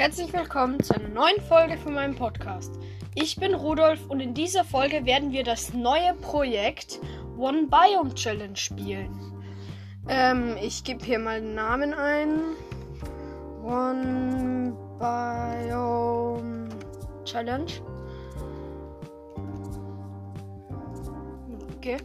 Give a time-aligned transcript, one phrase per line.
[0.00, 2.72] herzlich willkommen zu einer neuen Folge von meinem Podcast.
[3.14, 6.98] Ich bin Rudolf und in dieser Folge werden wir das neue Projekt
[7.36, 9.10] One Biome Challenge spielen.
[10.08, 12.40] Ähm, ich gebe hier mal den Namen ein.
[13.62, 16.70] One Biome
[17.26, 17.70] Challenge.
[21.76, 21.98] Okay.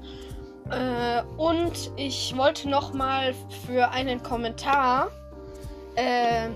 [0.69, 3.33] Äh, und ich wollte noch mal
[3.65, 5.07] für einen Kommentar
[5.95, 6.49] äh,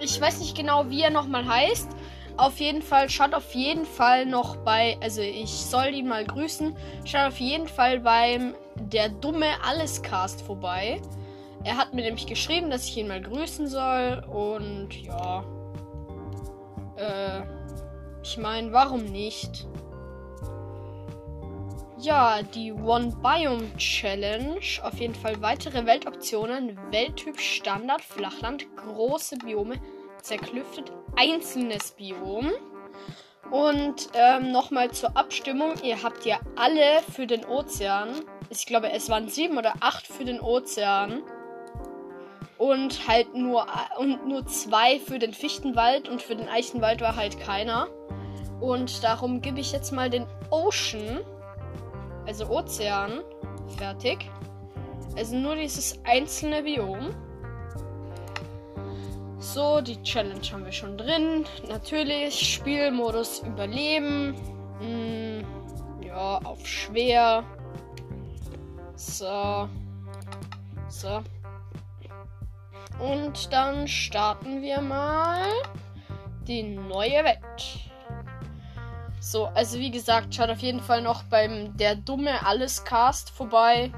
[0.00, 1.88] ich weiß nicht genau, wie er nochmal heißt.
[2.36, 6.76] Auf jeden Fall, schaut auf jeden Fall noch bei, also ich soll ihn mal grüßen.
[7.04, 11.00] Schaut auf jeden Fall beim Der dumme Allescast vorbei.
[11.64, 14.22] Er hat mir nämlich geschrieben, dass ich ihn mal grüßen soll.
[14.28, 15.44] Und ja.
[16.96, 17.42] Äh,
[18.22, 19.66] ich meine, warum nicht?
[21.98, 24.60] Ja, die One Biome Challenge.
[24.82, 26.78] Auf jeden Fall weitere Weltoptionen.
[26.90, 29.80] Welttyp Standard, Flachland, große Biome,
[30.20, 32.50] zerklüftet, einzelnes Biom.
[33.50, 35.72] Und ähm, nochmal zur Abstimmung.
[35.82, 38.10] Ihr habt ja alle für den Ozean.
[38.50, 41.22] Ich glaube, es waren sieben oder acht für den Ozean.
[42.58, 43.66] Und halt nur,
[43.98, 47.88] und nur zwei für den Fichtenwald und für den Eichenwald war halt keiner.
[48.60, 51.20] Und darum gebe ich jetzt mal den Ocean
[52.26, 53.22] also Ozean,
[53.76, 54.30] fertig.
[55.16, 57.14] Also nur dieses einzelne Biom.
[59.38, 61.44] So, die Challenge haben wir schon drin.
[61.68, 64.34] Natürlich, Spielmodus Überleben.
[64.80, 65.44] Hm,
[66.04, 67.44] ja, auf schwer.
[68.96, 69.68] So.
[70.88, 71.22] So.
[72.98, 75.42] Und dann starten wir mal
[76.46, 77.38] die neue Welt.
[79.26, 83.90] So, also wie gesagt, schaut auf jeden Fall noch beim Der dumme Alles Cast vorbei.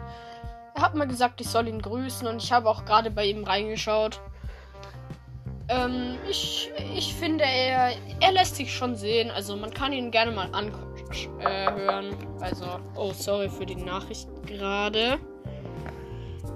[0.75, 3.45] Er hat mal gesagt, ich soll ihn grüßen und ich habe auch gerade bei ihm
[3.45, 4.23] reingeschaut.
[5.69, 9.31] Ähm, ich, ich finde, er, er lässt sich schon sehen.
[9.31, 10.97] Also man kann ihn gerne mal anhören.
[11.41, 15.19] Äh, also, oh, sorry für die Nachricht gerade.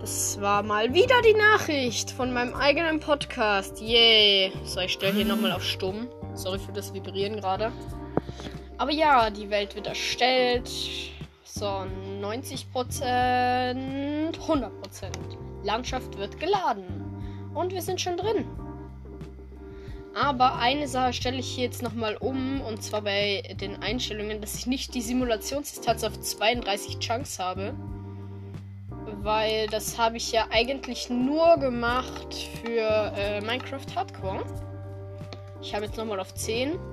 [0.01, 3.83] Das war mal wieder die Nachricht von meinem eigenen Podcast.
[3.83, 4.51] Yay.
[4.65, 6.09] So, ich stelle hier nochmal auf stumm.
[6.33, 7.71] Sorry für das Vibrieren gerade.
[8.83, 10.69] Aber ja, die Welt wird erstellt.
[11.45, 11.87] So,
[12.21, 12.65] 90%
[14.37, 14.71] 100%
[15.63, 16.85] Landschaft wird geladen.
[17.55, 18.45] Und wir sind schon drin.
[20.21, 22.61] Aber eine Sache stelle ich hier jetzt nochmal um.
[22.61, 27.75] Und zwar bei den Einstellungen, dass ich nicht die Simulationsdistanz auf 32 Chunks habe.
[29.21, 32.35] Weil das habe ich ja eigentlich nur gemacht
[32.65, 34.43] für äh, Minecraft Hardcore.
[35.61, 36.92] Ich habe jetzt nochmal auf 10.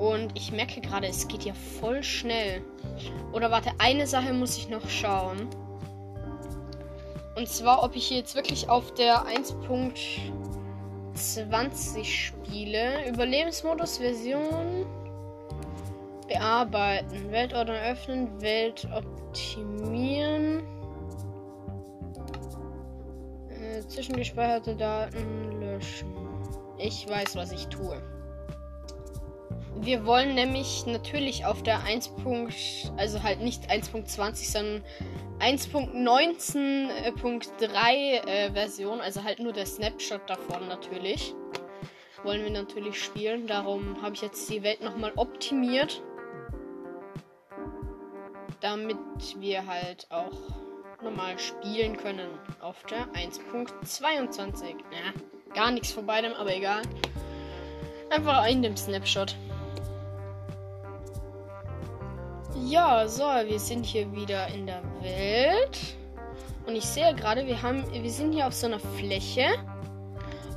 [0.00, 2.62] Und ich merke gerade, es geht ja voll schnell.
[3.34, 5.46] Oder warte, eine Sache muss ich noch schauen.
[7.36, 13.10] Und zwar, ob ich jetzt wirklich auf der 1.20 spiele.
[13.10, 14.86] Überlebensmodus, Version.
[16.28, 17.30] Bearbeiten.
[17.30, 18.40] Weltordnung öffnen.
[18.40, 20.62] Welt optimieren.
[23.50, 26.10] Äh, zwischengespeicherte Daten löschen.
[26.78, 28.00] Ich weiß, was ich tue.
[29.82, 32.12] Wir wollen nämlich natürlich auf der 1.
[32.98, 34.84] also halt nicht 1.20, sondern
[35.38, 41.34] 1.19.3 äh, Version, also halt nur der Snapshot davon natürlich.
[42.24, 43.46] Wollen wir natürlich spielen.
[43.46, 46.02] Darum habe ich jetzt die Welt nochmal optimiert.
[48.60, 48.98] Damit
[49.38, 50.36] wir halt auch
[51.02, 52.28] normal spielen können
[52.60, 54.74] auf der 1.22.
[54.92, 55.14] Ja,
[55.54, 56.82] gar nichts von beidem, aber egal.
[58.10, 59.34] Einfach in dem Snapshot.
[62.56, 65.96] Ja, so, wir sind hier wieder in der Welt.
[66.66, 69.46] Und ich sehe gerade, wir haben, wir sind hier auf so einer Fläche.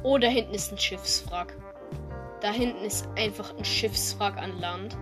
[0.03, 1.55] Oh, da hinten ist ein Schiffswrack.
[2.41, 4.97] Da hinten ist einfach ein Schiffswrack an Land.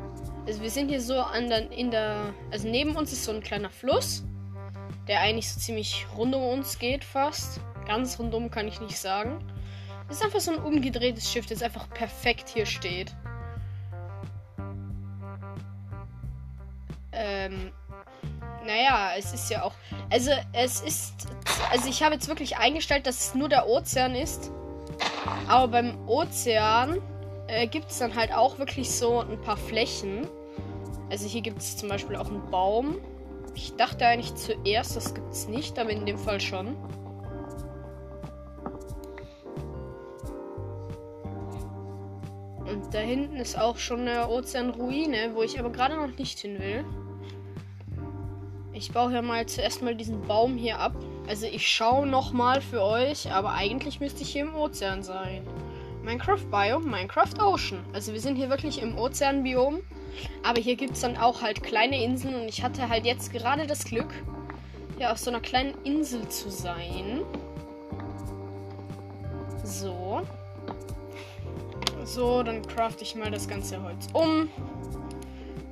[0.46, 3.42] Also wir sind hier so an der, in der, also neben uns ist so ein
[3.42, 4.24] kleiner Fluss,
[5.08, 7.60] der eigentlich so ziemlich rund um uns geht fast.
[7.88, 9.44] Ganz rundum kann ich nicht sagen.
[10.08, 13.16] Das ist einfach so ein umgedrehtes Schiff, das einfach perfekt hier steht.
[17.52, 17.72] Ähm,
[18.66, 19.74] naja, es ist ja auch.
[20.10, 21.14] Also, es ist.
[21.72, 24.52] Also, ich habe jetzt wirklich eingestellt, dass es nur der Ozean ist.
[25.48, 27.02] Aber beim Ozean
[27.48, 30.28] äh, gibt es dann halt auch wirklich so ein paar Flächen.
[31.10, 32.98] Also, hier gibt es zum Beispiel auch einen Baum.
[33.56, 36.78] Ich dachte eigentlich zuerst, das gibt es nicht, aber in dem Fall schon.
[42.66, 46.58] Und da hinten ist auch schon eine Ozeanruine, wo ich aber gerade noch nicht hin
[46.60, 46.86] will.
[48.82, 50.96] Ich baue hier mal zuerst mal diesen Baum hier ab.
[51.28, 55.46] Also ich schaue noch mal für euch, aber eigentlich müsste ich hier im Ozean sein.
[56.02, 57.86] Minecraft Biome, Minecraft Ocean.
[57.94, 59.82] Also wir sind hier wirklich im Ozeanbiom.
[60.42, 63.68] Aber hier gibt es dann auch halt kleine Inseln und ich hatte halt jetzt gerade
[63.68, 64.12] das Glück,
[64.98, 67.22] hier auf so einer kleinen Insel zu sein.
[69.64, 70.24] So.
[72.04, 74.50] So, dann craft ich mal das ganze Holz um.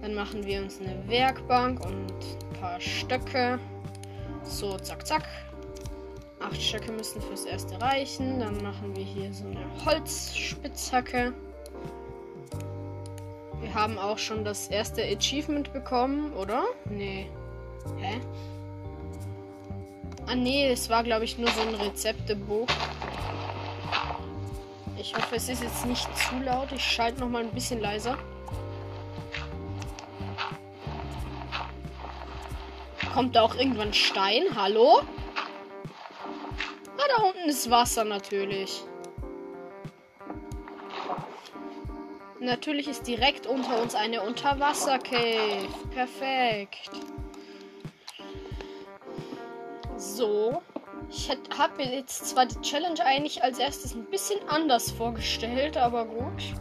[0.04, 2.14] Dann machen wir uns eine Werkbank und
[2.60, 3.60] paar Stöcke.
[4.44, 5.28] So, zack, zack.
[6.40, 8.40] Acht Stöcke müssen fürs erste reichen.
[8.40, 11.34] Dann machen wir hier so eine Holzspitzhacke.
[13.62, 16.64] Wir haben auch schon das erste Achievement bekommen, oder?
[16.86, 17.30] Nee.
[17.98, 18.20] Hä?
[20.28, 22.68] Ah nee, es war glaube ich nur so ein Rezeptebuch.
[24.98, 26.72] Ich hoffe, es ist jetzt nicht zu laut.
[26.72, 28.18] Ich schalte noch mal ein bisschen leiser.
[33.20, 34.44] Kommt da auch irgendwann Stein?
[34.56, 35.02] Hallo?
[36.98, 38.82] Ah, da unten ist Wasser natürlich.
[42.40, 45.68] Natürlich ist direkt unter uns eine Unterwasser-Cave.
[45.94, 46.92] Perfekt.
[49.98, 50.62] So.
[51.10, 56.54] Ich habe jetzt zwar die Challenge eigentlich als erstes ein bisschen anders vorgestellt, aber gut.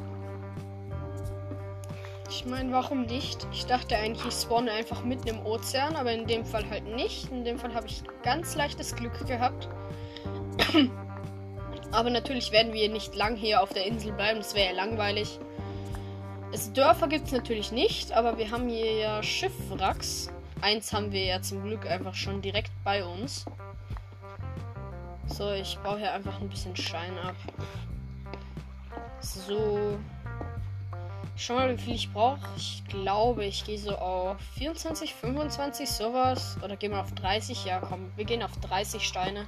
[2.31, 3.47] Ich meine, warum nicht?
[3.53, 7.31] Ich dachte eigentlich, ich spawne einfach mitten im Ozean, aber in dem Fall halt nicht.
[7.33, 9.69] In dem Fall habe ich ganz leichtes Glück gehabt.
[11.93, 15.39] aber natürlich werden wir nicht lang hier auf der Insel bleiben, das wäre ja langweilig.
[16.53, 20.31] Also Dörfer gibt es natürlich nicht, aber wir haben hier ja Schiffwracks.
[20.61, 23.47] Eins haben wir ja zum Glück einfach schon direkt bei uns.
[25.27, 27.37] So, ich baue hier einfach ein bisschen Stein ab.
[29.21, 29.99] So.
[31.41, 32.41] Schau mal, wie viel ich brauche.
[32.57, 36.57] Ich glaube, ich gehe so auf 24, 25, sowas.
[36.65, 37.65] Oder gehen wir auf 30?
[37.65, 39.47] Ja, komm, wir gehen auf 30 Steine.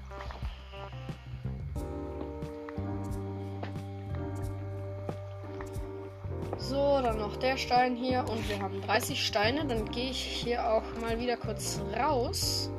[6.58, 9.66] So, dann noch der Stein hier und wir haben 30 Steine.
[9.66, 12.70] Dann gehe ich hier auch mal wieder kurz raus.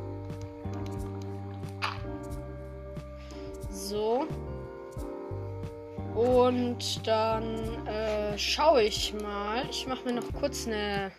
[3.70, 4.26] So.
[6.16, 9.64] Und dann äh, schaue ich mal.
[9.70, 11.12] Ich mache mir noch kurz eine.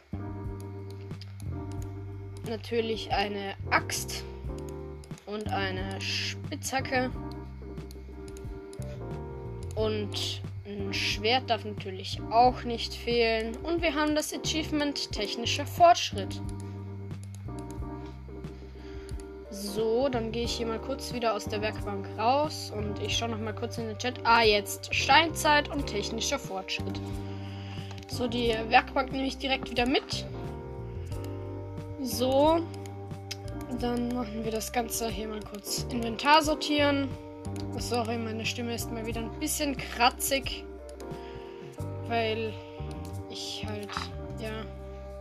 [2.49, 4.25] Natürlich eine Axt
[5.27, 7.11] und eine Spitzhacke.
[9.75, 13.57] Und ein Schwert darf natürlich auch nicht fehlen.
[13.63, 16.41] Und wir haben das Achievement technischer Fortschritt.
[19.75, 23.31] So, dann gehe ich hier mal kurz wieder aus der Werkbank raus und ich schaue
[23.31, 24.21] noch mal kurz in den Chat.
[24.23, 27.01] Ah, jetzt Steinzeit und technischer Fortschritt.
[28.07, 30.27] So, die Werkbank nehme ich direkt wieder mit.
[32.03, 32.61] So,
[33.81, 37.09] dann machen wir das Ganze hier mal kurz Inventar sortieren.
[37.79, 40.65] Sorry, meine Stimme ist mal wieder ein bisschen kratzig.
[42.09, 42.53] Weil
[43.31, 43.89] ich halt,
[44.39, 44.53] ja,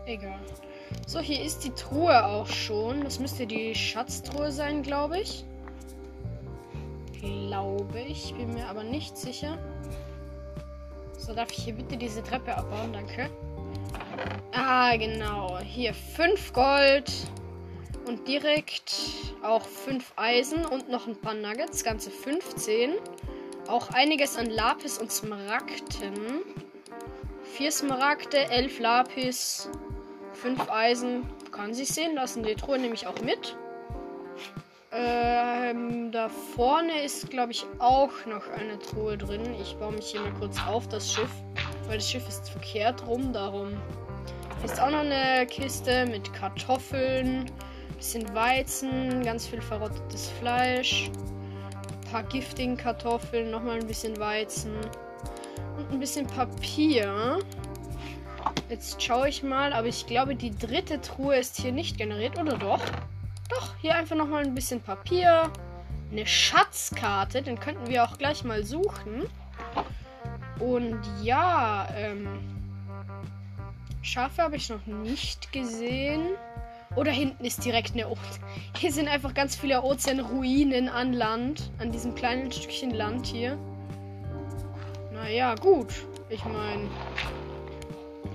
[0.05, 0.41] egal.
[1.07, 3.03] So, hier ist die Truhe auch schon.
[3.03, 5.43] Das müsste die Schatztruhe sein, glaube ich.
[7.19, 8.33] Glaube ich.
[8.33, 9.57] Bin mir aber nicht sicher.
[11.17, 12.93] So, darf ich hier bitte diese Treppe abbauen?
[12.93, 13.29] Danke.
[14.53, 15.59] Ah, genau.
[15.59, 17.11] Hier 5 Gold.
[18.07, 18.93] Und direkt
[19.43, 21.83] auch 5 Eisen und noch ein paar Nuggets.
[21.83, 22.93] Ganze 15.
[23.67, 26.15] Auch einiges an Lapis und Smaragden.
[27.53, 29.69] 4 Smaragde, 11 Lapis,
[30.41, 31.23] 5 Eisen.
[31.51, 32.43] Kann sich sehen lassen.
[32.43, 33.55] Die Truhe nehme ich auch mit.
[34.93, 39.55] Ähm, da vorne ist, glaube ich, auch noch eine Truhe drin.
[39.61, 41.31] Ich baue mich hier mal kurz auf das Schiff,
[41.87, 43.31] weil das Schiff ist verkehrt rum.
[43.31, 43.69] Darum
[44.65, 47.45] ist auch noch eine Kiste mit Kartoffeln,
[47.95, 54.73] bisschen Weizen, ganz viel verrottetes Fleisch, ein paar giftigen Kartoffeln, nochmal ein bisschen Weizen
[55.77, 57.39] und ein bisschen Papier.
[58.71, 62.57] Jetzt schaue ich mal, aber ich glaube, die dritte Truhe ist hier nicht generiert, oder
[62.57, 62.79] doch?
[63.49, 65.51] Doch, hier einfach nochmal ein bisschen Papier.
[66.09, 69.27] Eine Schatzkarte, den könnten wir auch gleich mal suchen.
[70.57, 72.29] Und ja, ähm.
[74.01, 76.29] Schafe habe ich noch nicht gesehen.
[76.95, 78.39] Oder hinten ist direkt eine Ozean.
[78.77, 81.71] Hier sind einfach ganz viele Ozeanruinen an Land.
[81.79, 83.57] An diesem kleinen Stückchen Land hier.
[85.11, 85.93] Naja, gut.
[86.29, 86.89] Ich meine,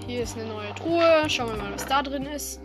[0.07, 1.29] hier ist eine neue Truhe.
[1.29, 2.61] Schauen wir mal, was da drin ist.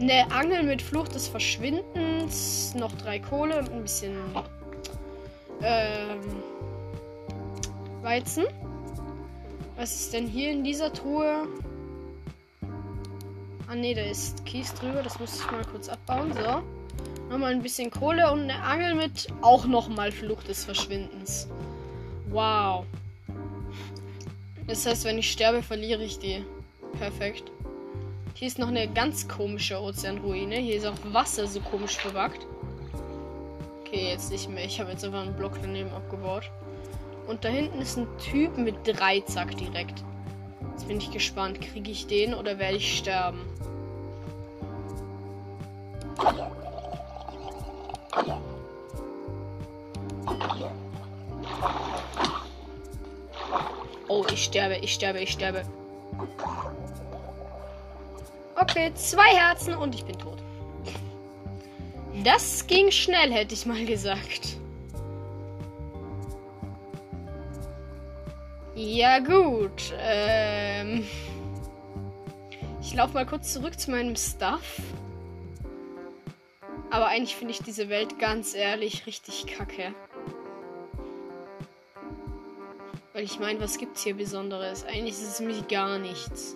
[0.00, 2.74] Eine Angel mit Flucht des Verschwindens.
[2.74, 4.16] Noch drei Kohle und ein bisschen
[5.60, 6.20] ähm,
[8.02, 8.44] Weizen.
[9.76, 11.46] Was ist denn hier in dieser Truhe?
[13.68, 15.02] Ah ne, da ist Kies drüber.
[15.02, 16.32] Das muss ich mal kurz abbauen.
[16.32, 16.62] So.
[17.28, 19.26] Nochmal ein bisschen Kohle und eine Angel mit.
[19.42, 21.48] Auch nochmal Flucht des Verschwindens.
[22.30, 22.86] Wow.
[24.66, 26.44] Das heißt, wenn ich sterbe, verliere ich die.
[26.92, 27.50] Perfekt.
[28.34, 30.56] Hier ist noch eine ganz komische Ozeanruine.
[30.56, 32.46] Hier ist auch Wasser so komisch verwackt.
[33.80, 34.64] Okay, jetzt nicht mehr.
[34.64, 36.50] Ich habe jetzt einfach einen Block daneben abgebaut.
[37.26, 40.04] Und da hinten ist ein Typ mit Dreizack direkt.
[40.70, 41.60] Jetzt bin ich gespannt.
[41.60, 43.40] Kriege ich den oder werde ich sterben?
[54.06, 55.62] Oh, ich sterbe, ich sterbe, ich sterbe.
[58.56, 60.38] Okay, zwei Herzen und ich bin tot.
[62.24, 64.56] Das ging schnell, hätte ich mal gesagt.
[68.74, 69.94] Ja gut.
[69.98, 71.04] Ähm
[72.80, 74.80] ich laufe mal kurz zurück zu meinem Stuff.
[76.90, 79.94] Aber eigentlich finde ich diese Welt ganz ehrlich richtig kacke.
[83.18, 84.84] Weil ich meine, was gibt's hier Besonderes?
[84.84, 86.54] Eigentlich ist es nämlich gar nichts.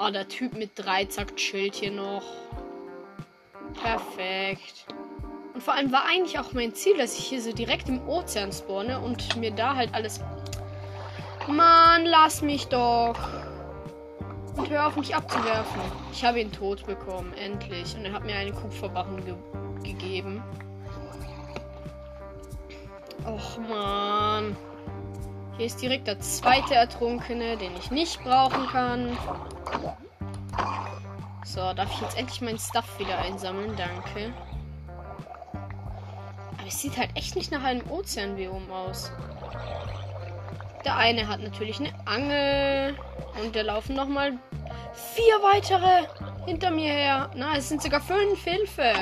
[0.00, 2.24] Oh, der Typ mit Dreizack chillt hier noch.
[3.80, 4.86] Perfekt.
[5.54, 8.50] Und vor allem war eigentlich auch mein Ziel, dass ich hier so direkt im Ozean
[8.50, 10.18] spawne und mir da halt alles.
[11.46, 13.16] Mann, lass mich doch.
[14.56, 15.82] Und hör auf, mich abzuwerfen.
[16.12, 17.94] Ich habe ihn tot bekommen, endlich.
[17.94, 19.36] Und er hat mir einen Kupferbarren ge
[19.84, 20.42] gegeben.
[23.26, 24.56] Och man.
[25.56, 29.16] Hier ist direkt der zweite Ertrunkene, den ich nicht brauchen kann.
[31.44, 33.74] So, darf ich jetzt endlich meinen Stuff wieder einsammeln?
[33.76, 34.32] Danke.
[35.52, 39.12] Aber es sieht halt echt nicht nach einem Ozeanbiom aus.
[40.84, 42.96] Der eine hat natürlich eine Angel.
[43.42, 44.32] Und da laufen nochmal
[44.94, 46.06] vier weitere
[46.46, 47.30] hinter mir her.
[47.34, 48.42] Na, es sind sogar fünf.
[48.42, 48.92] Hilfe.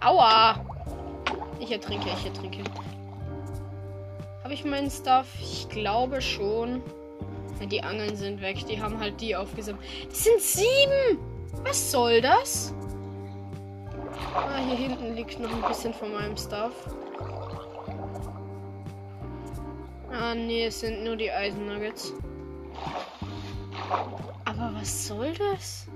[0.00, 0.56] Aua.
[1.60, 2.64] Ich ertrinke, ich ertrinke.
[4.44, 5.26] Habe ich meinen Stuff?
[5.40, 6.82] Ich glaube schon.
[7.70, 8.58] Die Angeln sind weg.
[8.68, 9.82] Die haben halt die aufgesammelt.
[10.10, 11.18] Das sind sieben!
[11.62, 12.74] Was soll das?
[14.34, 16.72] Ah, hier hinten liegt noch ein bisschen von meinem Stuff.
[20.12, 22.12] Ah, nee, es sind nur die Eisennuggets.
[24.44, 25.86] Aber was soll das?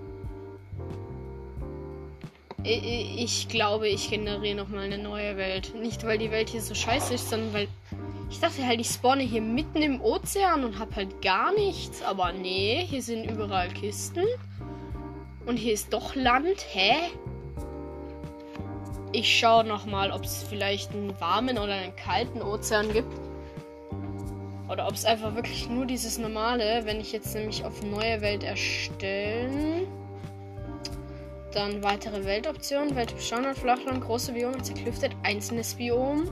[2.63, 5.75] Ich, ich glaube, ich generiere nochmal eine neue Welt.
[5.75, 7.69] Nicht, weil die Welt hier so scheiße ist, sondern weil
[8.31, 12.03] ich dachte halt, ich spawne hier mitten im Ozean und habe halt gar nichts.
[12.03, 14.25] Aber nee, hier sind überall Kisten.
[15.47, 16.67] Und hier ist doch Land.
[16.73, 16.95] Hä?
[19.13, 23.13] Ich schaue nochmal, ob es vielleicht einen warmen oder einen kalten Ozean gibt.
[24.69, 28.45] Oder ob es einfach wirklich nur dieses normale, wenn ich jetzt nämlich auf neue Welt
[28.45, 29.87] erstellen.
[31.55, 36.31] Dann weitere Weltoptionen, Weltbestand, Flachland, große Biome, zerklüftet, einzelnes Biom.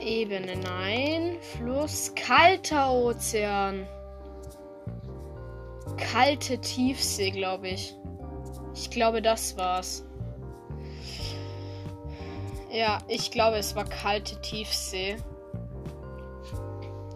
[0.00, 1.36] Ebene, nein.
[1.40, 3.86] Fluss, kalter Ozean.
[5.96, 7.94] Kalte Tiefsee, glaube ich.
[8.74, 10.04] Ich glaube, das war's.
[12.72, 15.16] Ja, ich glaube, es war kalte Tiefsee.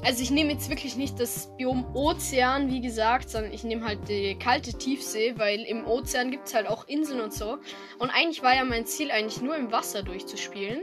[0.04, 4.06] Also ich nehme jetzt wirklich nicht das Biom Ozean, wie gesagt, sondern ich nehme halt
[4.06, 7.56] die kalte Tiefsee, weil im Ozean gibt es halt auch Inseln und so.
[7.98, 10.82] Und eigentlich war ja mein Ziel eigentlich nur im Wasser durchzuspielen.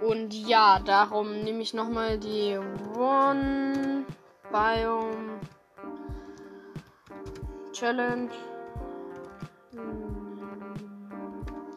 [0.00, 2.58] Und ja, darum nehme ich nochmal die
[2.96, 4.04] One
[4.50, 5.40] Biome
[7.72, 8.30] Challenge.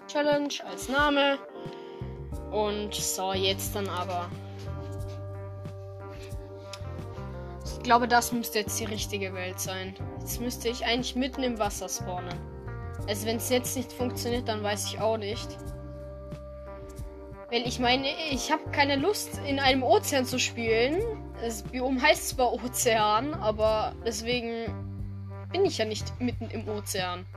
[0.07, 1.37] Challenge als Name.
[2.51, 4.29] Und so, jetzt dann aber.
[7.65, 9.95] Ich glaube, das müsste jetzt die richtige Welt sein.
[10.19, 12.37] Jetzt müsste ich eigentlich mitten im Wasser spawnen.
[13.07, 15.57] Also wenn es jetzt nicht funktioniert, dann weiß ich auch nicht.
[17.53, 20.99] Weil ich meine, ich habe keine Lust, in einem Ozean zu spielen.
[21.39, 24.65] Das Biom heißt zwar Ozean, aber deswegen
[25.51, 27.27] bin ich ja nicht mitten im Ozean.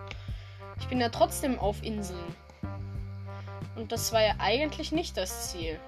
[0.81, 2.35] Ich bin ja trotzdem auf Inseln.
[3.75, 5.79] Und das war ja eigentlich nicht das Ziel.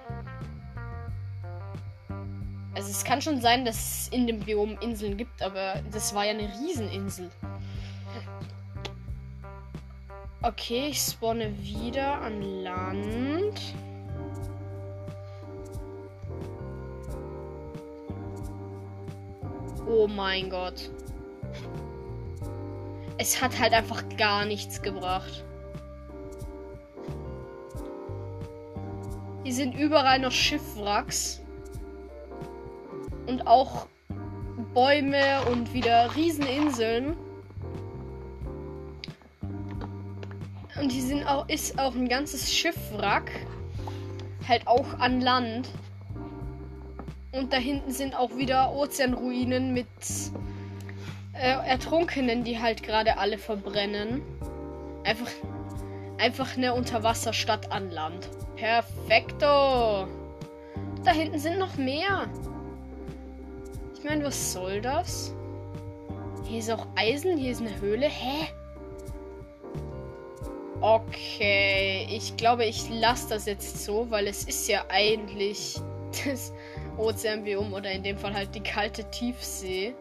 [2.75, 6.25] Also es kann schon sein, dass es in dem Biom Inseln gibt, aber das war
[6.25, 7.31] ja eine Rieseninsel.
[10.43, 13.59] Okay, ich spawne wieder an Land.
[19.89, 20.91] Oh mein Gott.
[23.17, 25.43] Es hat halt einfach gar nichts gebracht.
[29.43, 31.41] Hier sind überall noch Schiffwracks.
[33.25, 33.87] Und auch
[34.75, 37.17] Bäume und wieder Rieseninseln.
[40.79, 43.31] Und hier sind auch, ist auch ein ganzes Schiffwrack.
[44.47, 45.67] Halt auch an Land.
[47.31, 49.87] Und da hinten sind auch wieder Ozeanruinen mit
[51.33, 54.21] äh, Ertrunkenen, die halt gerade alle verbrennen.
[55.03, 55.29] Einfach,
[56.17, 58.29] einfach eine Unterwasserstadt an Land.
[58.55, 60.07] Perfekto.
[61.05, 62.27] Da hinten sind noch mehr.
[63.95, 65.33] Ich meine, was soll das?
[66.45, 68.07] Hier ist auch Eisen, hier ist eine Höhle.
[68.07, 68.47] Hä?
[70.81, 75.75] Okay, ich glaube, ich lasse das jetzt so, weil es ist ja eigentlich
[76.25, 76.53] das
[76.99, 79.93] Ozeanbiom oder in dem Fall halt die kalte Tiefsee.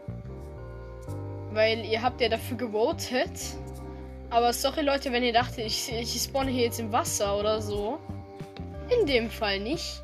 [1.52, 3.30] Weil ihr habt ja dafür gewotet.
[4.30, 7.98] Aber sorry Leute, wenn ihr dachtet, ich, ich spawne hier jetzt im Wasser oder so.
[9.00, 10.02] In dem Fall nicht.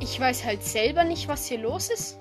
[0.00, 2.18] Ich weiß halt selber nicht, was hier los ist.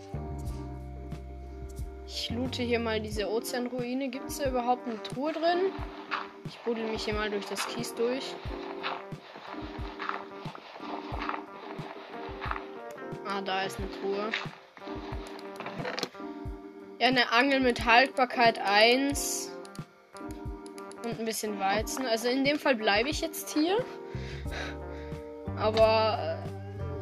[2.08, 4.10] Ich loote hier mal diese Ozeanruine.
[4.10, 5.72] Gibt es da überhaupt eine Truhe drin?
[6.46, 8.24] Ich buddel mich hier mal durch das Kies durch.
[13.26, 14.32] Ah, da ist eine Truhe.
[17.00, 19.52] Ja, eine Angel mit Haltbarkeit 1.
[21.04, 22.06] Und ein bisschen Weizen.
[22.06, 23.84] Also in dem Fall bleibe ich jetzt hier.
[25.58, 26.42] Aber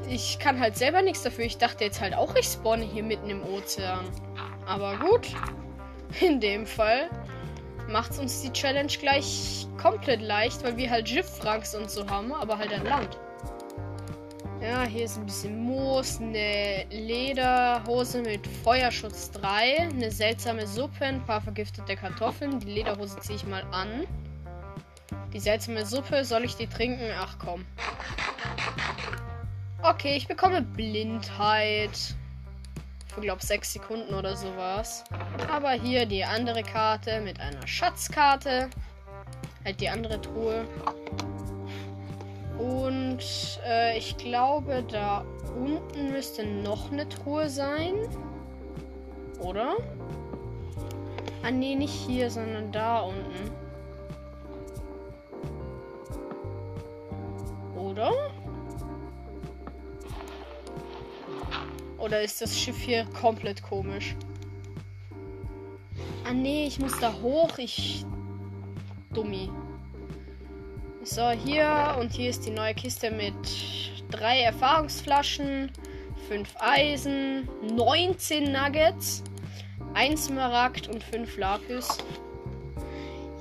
[0.08, 1.46] äh, ich kann halt selber nichts dafür.
[1.46, 4.06] Ich dachte jetzt halt auch, ich spawne hier mitten im Ozean.
[4.66, 5.28] Aber gut.
[6.20, 7.10] In dem Fall
[7.88, 12.34] macht es uns die Challenge gleich komplett leicht, weil wir halt Schiffwracks und so haben,
[12.34, 13.18] aber halt ein Land.
[14.62, 21.25] Ja, hier ist ein bisschen Moos, eine Lederhose mit Feuerschutz 3, eine seltsame Suppe, ein
[21.25, 22.60] paar vergiftete Kartoffeln.
[22.60, 24.06] Die Lederhose ziehe ich mal an.
[25.34, 27.10] Die seltsame Suppe, soll ich die trinken?
[27.20, 27.65] Ach komm.
[29.82, 32.13] Okay, ich bekomme Blindheit.
[33.15, 35.03] Für glaub 6 Sekunden oder sowas.
[35.51, 38.70] Aber hier die andere Karte mit einer Schatzkarte.
[39.65, 40.67] Halt die andere Truhe.
[42.62, 45.26] Und äh, ich glaube, da
[45.60, 47.95] unten müsste noch eine Truhe sein.
[49.39, 49.78] Oder?
[51.41, 53.52] Ah, nee, nicht hier, sondern da unten.
[57.76, 58.12] Oder?
[61.97, 64.15] Oder ist das Schiff hier komplett komisch?
[66.26, 67.58] Ah, nee, ich muss da hoch.
[67.58, 68.06] Ich.
[69.13, 69.50] Dummi.
[71.04, 73.34] So, hier und hier ist die neue Kiste mit
[74.12, 75.72] drei Erfahrungsflaschen,
[76.28, 79.24] fünf Eisen, 19 Nuggets,
[79.96, 81.98] ein Smaragd und fünf Lapis.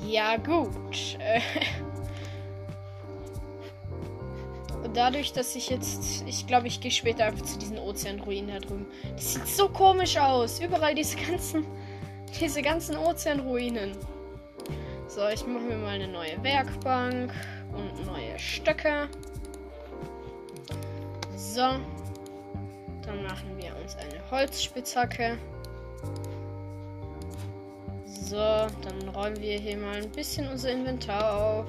[0.08, 1.18] Ja, gut.
[4.94, 6.24] Dadurch, dass ich jetzt.
[6.26, 8.86] Ich glaube, ich gehe später einfach zu diesen Ozeanruinen da drüben.
[9.12, 10.60] Das sieht so komisch aus.
[10.60, 11.66] Überall diese ganzen.
[12.40, 13.90] Diese ganzen Ozeanruinen.
[15.12, 17.32] So, ich mache mir mal eine neue Werkbank
[17.72, 19.08] und neue Stöcke.
[21.34, 21.62] So.
[23.02, 25.36] Dann machen wir uns eine Holzspitzhacke.
[28.06, 31.66] So, dann räumen wir hier mal ein bisschen unser Inventar auf.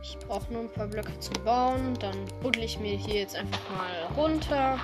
[0.00, 1.92] Ich brauche nur ein paar Blöcke zum Bauen.
[2.00, 4.78] Dann buddel ich mir hier jetzt einfach mal runter.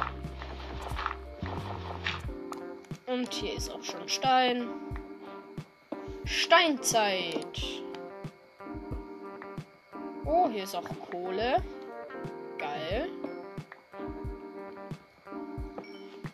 [3.06, 4.68] Und hier ist auch schon Stein.
[6.24, 7.62] Steinzeit.
[10.24, 11.62] Oh, hier ist auch Kohle.
[12.58, 13.08] Geil.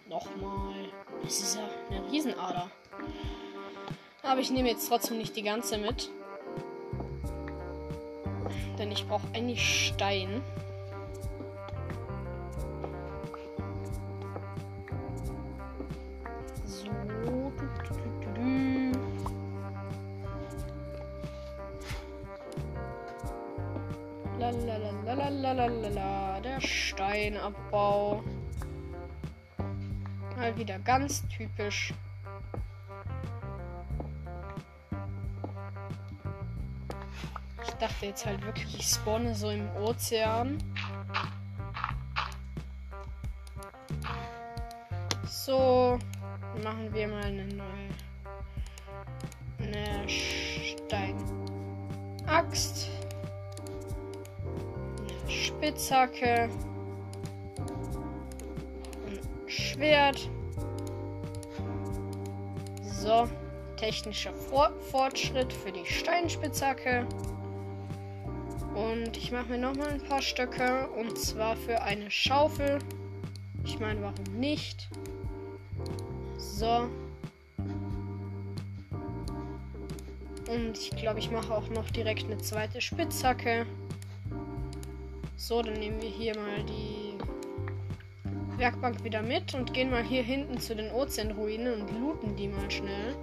[0.08, 0.90] Nochmal.
[1.22, 2.70] Das ist ja eine Riesenader.
[4.22, 6.10] Aber ich nehme jetzt trotzdem nicht die ganze mit.
[8.78, 10.42] Denn ich brauche eigentlich Stein.
[25.18, 28.22] Lalalala, der Steinabbau.
[30.36, 31.92] Mal wieder ganz typisch.
[37.64, 40.58] Ich dachte jetzt halt wirklich, ich spawne so im Ozean.
[45.26, 45.98] So,
[46.62, 47.88] machen wir mal eine neue.
[49.58, 50.08] Eine
[52.26, 52.87] Steinaxt.
[55.68, 56.48] Spitzhacke.
[59.06, 60.30] Ein Schwert.
[62.82, 63.28] So.
[63.76, 67.06] Technischer For Fortschritt für die Steinspitzhacke.
[68.74, 70.88] Und ich mache mir noch mal ein paar Stöcke.
[70.88, 72.78] Und zwar für eine Schaufel.
[73.64, 74.88] Ich meine, warum nicht?
[76.38, 76.88] So.
[80.48, 83.66] Und ich glaube, ich mache auch noch direkt eine zweite Spitzhacke.
[85.48, 87.14] So, dann nehmen wir hier mal die
[88.58, 92.70] Werkbank wieder mit und gehen mal hier hinten zu den Ozeanruinen und looten die mal
[92.70, 93.16] schnell.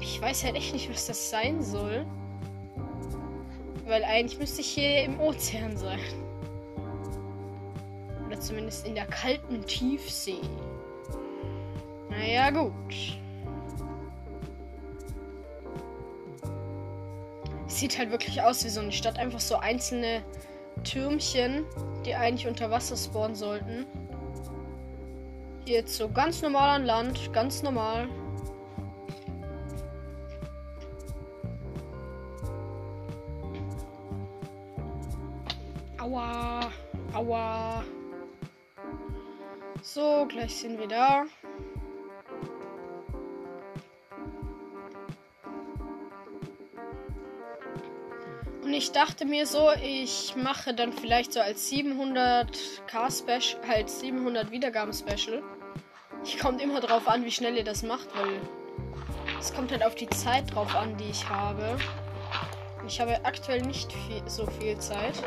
[0.00, 2.06] Ich weiß halt echt nicht, was das sein soll.
[3.84, 6.00] Weil eigentlich müsste ich hier im Ozean sein.
[8.26, 10.40] Oder zumindest in der kalten Tiefsee.
[12.08, 13.19] Naja, gut.
[17.80, 19.18] Sieht halt wirklich aus wie so eine Stadt.
[19.18, 20.22] Einfach so einzelne
[20.84, 21.64] Türmchen,
[22.04, 23.86] die eigentlich unter Wasser spawnen sollten.
[25.64, 27.32] Hier jetzt so ganz normal an Land.
[27.32, 28.06] Ganz normal.
[36.02, 36.70] Aua.
[37.14, 37.82] Aua.
[39.80, 41.24] So, gleich sind wir da.
[48.80, 54.94] Ich dachte mir so, ich mache dann vielleicht so als 700k Special, halt 700 Wiedergaben
[54.94, 55.42] Special.
[56.24, 58.40] Ich kommt immer drauf an, wie schnell ihr das macht, weil
[59.38, 61.76] es kommt halt auf die Zeit drauf an, die ich habe.
[62.86, 65.22] Ich habe aktuell nicht viel, so viel Zeit.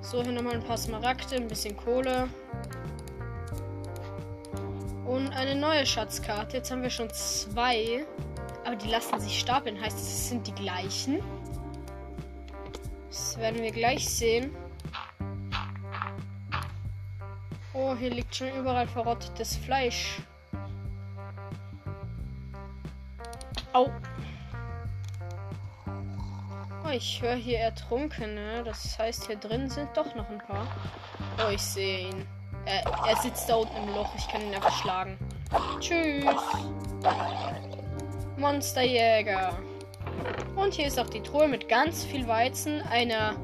[0.00, 2.26] So, hier nochmal ein paar Smaragde, ein bisschen Kohle.
[5.04, 6.56] Und eine neue Schatzkarte.
[6.56, 8.06] Jetzt haben wir schon zwei.
[8.64, 9.78] Aber die lassen sich stapeln.
[9.78, 11.22] Heißt, es sind die gleichen.
[13.16, 14.54] Das werden wir gleich sehen.
[17.72, 20.18] Oh, hier liegt schon überall verrottetes Fleisch.
[23.72, 23.88] Au.
[26.84, 28.62] Oh, ich höre hier Ertrunkene.
[28.64, 30.66] Das heißt, hier drin sind doch noch ein paar.
[31.38, 32.26] Oh, ich sehe ihn.
[32.66, 34.14] Er, er sitzt da unten im Loch.
[34.14, 35.16] Ich kann ihn einfach schlagen.
[35.80, 36.26] Tschüss.
[38.36, 39.58] Monsterjäger.
[40.56, 42.80] Und hier ist auch die Truhe mit ganz viel Weizen.
[42.90, 43.36] Eine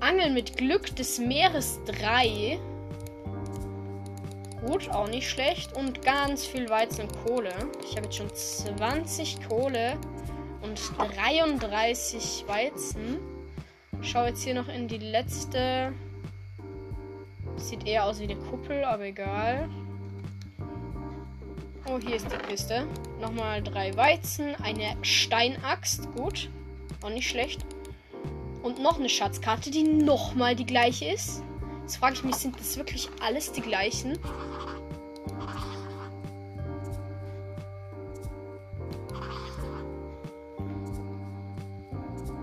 [0.00, 2.58] Angel mit Glück des Meeres 3.
[4.64, 5.74] Gut, auch nicht schlecht.
[5.74, 7.52] Und ganz viel Weizen und Kohle.
[7.84, 9.98] Ich habe jetzt schon 20 Kohle
[10.62, 13.18] und 33 Weizen.
[14.00, 15.92] Schau jetzt hier noch in die letzte.
[17.56, 19.68] Sieht eher aus wie eine Kuppel, aber egal.
[21.84, 22.86] Oh, hier ist die Kiste.
[23.20, 26.08] Nochmal drei Weizen, eine Steinaxt.
[26.12, 26.48] Gut.
[27.02, 27.66] Auch nicht schlecht.
[28.62, 31.42] Und noch eine Schatzkarte, die nochmal die gleiche ist.
[31.80, 34.16] Jetzt frage ich mich, sind das wirklich alles die gleichen?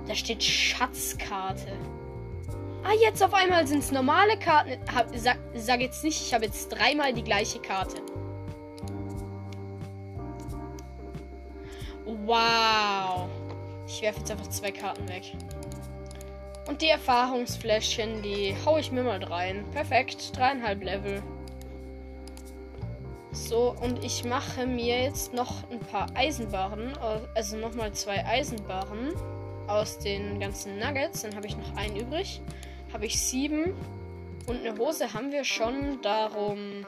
[0.05, 1.77] Da steht Schatzkarte.
[2.83, 4.79] Ah, jetzt auf einmal sind es normale Karten.
[4.93, 8.01] Hab, sag, sag jetzt nicht, ich habe jetzt dreimal die gleiche Karte.
[12.25, 13.29] Wow.
[13.87, 15.23] Ich werfe jetzt einfach zwei Karten weg.
[16.67, 19.65] Und die Erfahrungsfläschchen, die hau ich mir mal rein.
[19.73, 20.35] Perfekt.
[20.37, 21.21] Dreieinhalb Level.
[23.31, 26.97] So, und ich mache mir jetzt noch ein paar Eisenbarren.
[27.35, 29.13] Also nochmal zwei Eisenbarren
[29.67, 31.21] aus den ganzen Nuggets.
[31.21, 32.41] Dann habe ich noch einen übrig.
[32.93, 33.75] Habe ich sieben.
[34.47, 36.01] Und eine Hose haben wir schon.
[36.01, 36.85] Darum.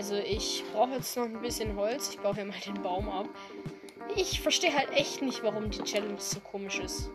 [0.00, 2.08] Also ich brauche jetzt noch ein bisschen Holz.
[2.08, 3.28] Ich baue hier mal den Baum ab.
[4.16, 7.10] Ich verstehe halt echt nicht, warum die Challenge so komisch ist.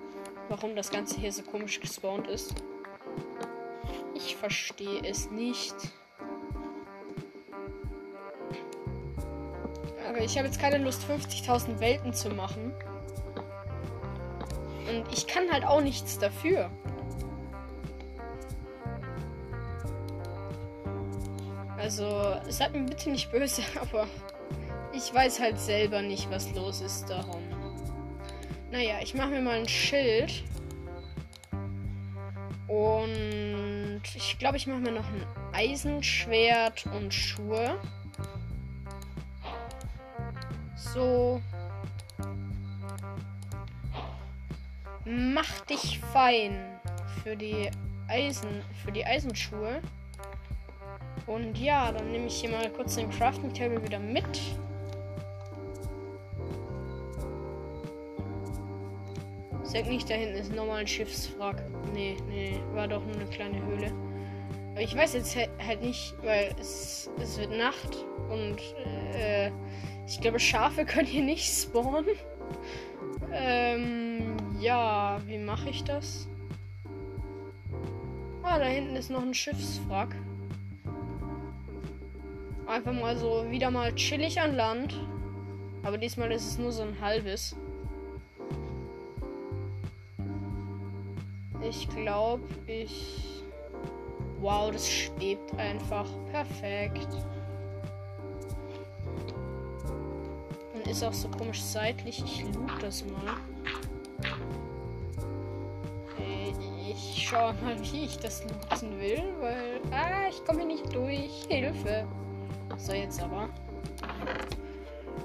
[0.50, 2.54] Warum das Ganze hier so komisch gespawnt ist.
[4.13, 5.74] Ich verstehe es nicht.
[10.08, 12.71] Aber ich habe jetzt keine Lust, 50.000 Welten zu machen.
[14.88, 16.69] Und ich kann halt auch nichts dafür.
[21.86, 24.08] Also, seid mir bitte nicht böse, aber
[24.91, 27.43] ich weiß halt selber nicht, was los ist darum.
[28.71, 30.43] Naja, ich mache mir mal ein Schild.
[32.67, 37.80] Und ich glaube, ich mache mir noch ein Eisenschwert und Schuhe.
[40.76, 41.39] So.
[45.06, 46.80] Mach dich fein
[47.21, 47.69] für die
[48.08, 49.84] Eisen, für die Eisenschuhe.
[51.28, 54.42] Und ja, dann nehme ich hier mal kurz den Crafting Table wieder mit.
[59.64, 61.64] Sag nicht, da hinten ist nochmal ein Schiffswrack.
[61.94, 63.92] Nee, nee, war doch nur eine kleine Höhle.
[64.72, 68.58] Aber ich weiß jetzt halt nicht, weil es, es wird Nacht und
[69.16, 69.50] äh,
[70.08, 72.06] ich glaube, Schafe können hier nicht spawnen.
[73.34, 76.28] Ähm, ja, wie mache ich das?
[78.44, 80.16] Ah, da hinten ist noch ein Schiffswrack.
[82.67, 84.95] Einfach mal so wieder mal chillig an Land.
[85.84, 87.56] Aber diesmal ist es nur so ein halbes.
[91.62, 93.43] Ich glaube, ich.
[94.39, 96.08] Wow, das schwebt einfach.
[96.32, 97.08] Perfekt.
[100.73, 102.23] Und ist auch so komisch seitlich.
[102.23, 103.36] Ich loot das mal.
[106.88, 109.82] Ich schau mal, wie ich das nutzen will, weil.
[109.91, 111.45] Ah, ich komme hier nicht durch.
[111.47, 112.08] Hilfe.
[112.78, 113.50] So, jetzt aber.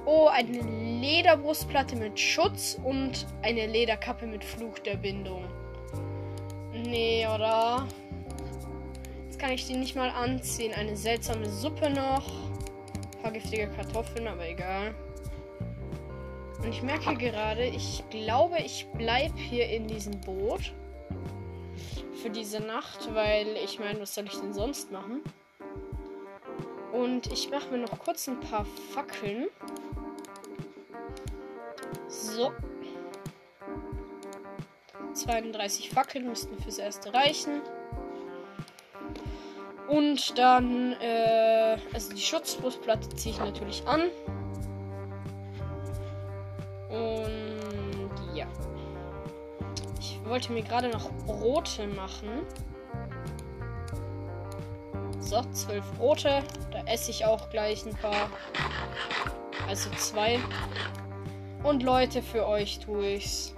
[0.07, 5.45] Oh, eine Lederbrustplatte mit Schutz und eine Lederkappe mit Fluch der Bindung.
[6.73, 7.87] Nee, oder?
[9.27, 10.73] Jetzt kann ich die nicht mal anziehen.
[10.75, 12.31] Eine seltsame Suppe noch.
[13.17, 14.95] Ein paar giftige Kartoffeln, aber egal.
[16.63, 20.73] Und ich merke gerade, ich glaube, ich bleibe hier in diesem Boot.
[22.23, 25.23] Für diese Nacht, weil ich meine, was soll ich denn sonst machen?
[26.92, 29.48] Und ich mache mir noch kurz ein paar Fackeln.
[32.09, 32.53] So.
[35.14, 37.62] 32 Fackeln müssten fürs erste reichen.
[39.88, 44.03] Und dann, äh, also die Schutzbrustplatte ziehe ich natürlich an.
[46.88, 48.46] Und ja.
[49.98, 52.46] Ich wollte mir gerade noch Brote machen.
[55.31, 56.43] So, zwölf Brote.
[56.73, 58.29] Da esse ich auch gleich ein paar.
[59.69, 60.40] Also zwei.
[61.62, 63.55] Und Leute, für euch tue ich's.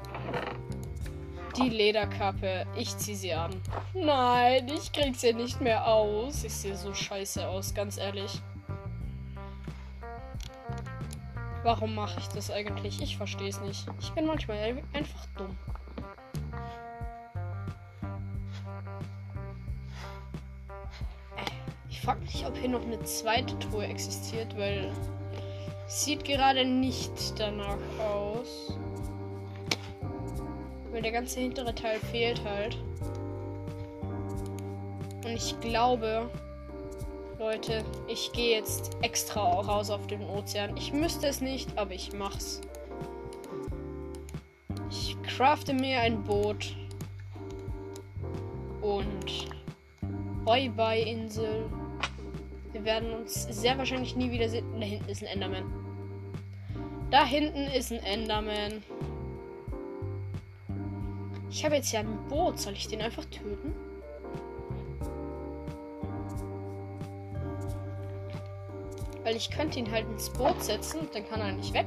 [1.57, 2.67] Die Lederkappe.
[2.77, 3.59] Ich zieh sie an.
[3.95, 6.45] Nein, ich krieg sie nicht mehr aus.
[6.45, 8.43] Ich sehe so scheiße aus, ganz ehrlich.
[11.63, 13.01] Warum mache ich das eigentlich?
[13.01, 13.87] Ich verstehe es nicht.
[13.99, 14.59] Ich bin manchmal
[14.93, 15.57] einfach dumm.
[22.03, 24.91] Frage mich, ob hier noch eine zweite Truhe existiert, weil
[25.87, 28.77] sieht gerade nicht danach aus.
[30.91, 32.77] Weil der ganze hintere Teil fehlt halt.
[35.25, 36.29] Und ich glaube,
[37.39, 40.77] Leute, ich gehe jetzt extra raus auf den Ozean.
[40.77, 42.61] Ich müsste es nicht, aber ich mach's.
[44.91, 46.75] Ich crafte mir ein Boot.
[48.81, 49.49] Und
[50.45, 51.71] bye bye Insel.
[52.83, 54.65] Wir werden uns sehr wahrscheinlich nie wieder sehen.
[54.81, 55.73] Da hinten ist ein Enderman.
[57.13, 58.83] Da hinten ist ein Enderman.
[61.49, 62.59] Ich habe jetzt ja ein Boot.
[62.59, 63.73] Soll ich den einfach töten?
[69.23, 71.87] Weil ich könnte ihn halt ins Boot setzen, dann kann er nicht weg.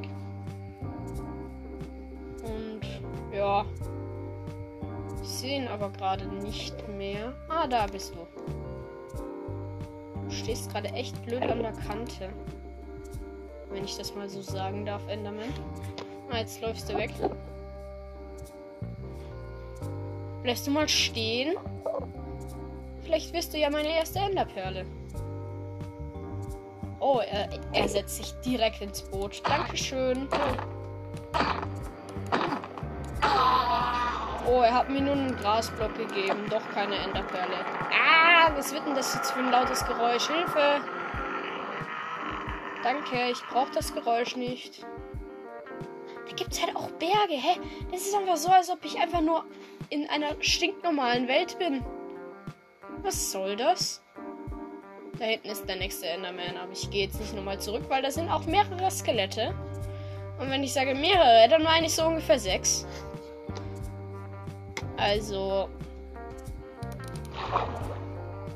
[2.41, 2.81] Und
[3.35, 3.65] ja.
[5.21, 7.33] Ich sehe ihn aber gerade nicht mehr.
[7.49, 8.64] Ah, da bist du.
[10.45, 12.29] Stehst gerade echt blöd an der Kante.
[13.71, 15.51] Wenn ich das mal so sagen darf, Enderman.
[16.29, 17.09] Ah, jetzt läufst du weg.
[20.43, 21.55] Lässt du mal stehen?
[23.01, 24.85] Vielleicht wirst du ja meine erste Enderperle.
[26.99, 29.41] Oh, er, er setzt sich direkt ins Boot.
[29.49, 30.27] Dankeschön.
[34.47, 36.45] Oh, er hat mir nur einen Grasblock gegeben.
[36.49, 37.55] Doch keine Enderperle.
[37.91, 40.27] Ah, was wird denn das jetzt für ein lautes Geräusch?
[40.27, 40.81] Hilfe!
[42.83, 44.85] Danke, ich brauche das Geräusch nicht.
[46.27, 47.59] Da gibt es halt auch Berge, hä?
[47.91, 49.45] Das ist einfach so, als ob ich einfach nur
[49.89, 51.83] in einer stinknormalen Welt bin.
[53.01, 54.03] Was soll das?
[55.17, 58.11] Da hinten ist der nächste Enderman, aber ich gehe jetzt nicht nochmal zurück, weil da
[58.11, 59.55] sind auch mehrere Skelette.
[60.39, 62.85] Und wenn ich sage mehrere, dann meine ich so ungefähr sechs.
[64.97, 65.69] Also.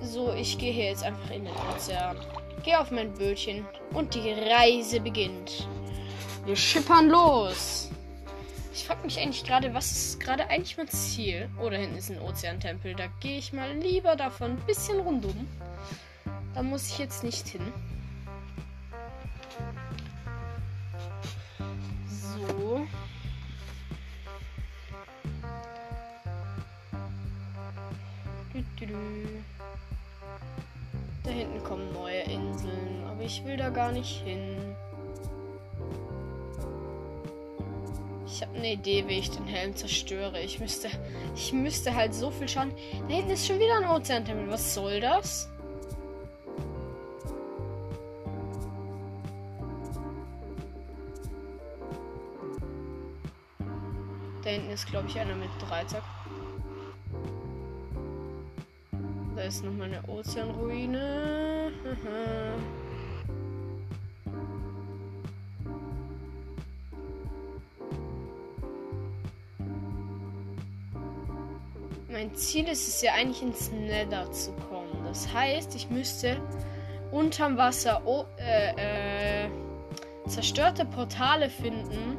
[0.02, 2.18] So, ich gehe hier jetzt einfach in den Ozean.
[2.64, 5.68] Gehe auf mein Bötchen und die Reise beginnt.
[6.46, 7.90] Wir schippern los.
[8.74, 11.50] Ich frage mich eigentlich gerade, was ist gerade eigentlich mein Ziel?
[11.62, 12.96] Oh, da hinten ist ein Ozeantempel.
[12.96, 15.48] Da gehe ich mal lieber davon ein bisschen rundum.
[16.56, 17.74] Da muss ich jetzt nicht hin.
[31.24, 34.76] Da hinten kommen neue Inseln, aber ich will da gar nicht hin.
[38.26, 40.40] Ich habe eine Idee, wie ich den Helm zerstöre.
[40.40, 40.88] Ich müsste,
[41.36, 42.72] ich müsste halt so viel schauen.
[43.10, 44.50] Da hinten ist schon wieder ein Ozeantempel.
[44.50, 45.50] Was soll das?
[54.42, 56.04] Da hinten ist, glaube ich, einer mit Dreizack.
[59.44, 61.72] Ist nochmal eine Ozeanruine.
[72.20, 75.06] mein Ziel ist es ja eigentlich ins Nether zu kommen.
[75.06, 76.38] Das heißt, ich müsste
[77.12, 79.50] unterm Wasser oh, äh, äh,
[80.28, 82.18] zerstörte Portale finden.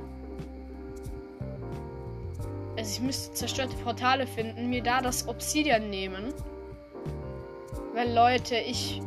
[2.78, 6.32] Also ich müsste zerstörte Portale finden, mir da das Obsidian nehmen.
[8.00, 9.02] Weil Leute, ich...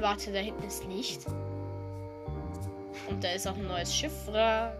[0.00, 1.24] Warte, da hinten ist Licht.
[3.08, 4.76] Und da ist auch ein neues Schiffwrack.